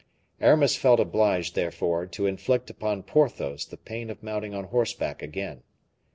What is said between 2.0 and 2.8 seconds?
to inflict